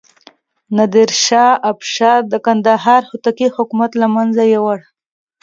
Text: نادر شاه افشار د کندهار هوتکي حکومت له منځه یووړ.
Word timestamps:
نادر 0.75 1.09
شاه 1.25 1.53
افشار 1.71 2.21
د 2.31 2.33
کندهار 2.45 3.01
هوتکي 3.09 3.47
حکومت 3.55 3.91
له 4.01 4.07
منځه 4.15 4.43
یووړ. 4.53 4.79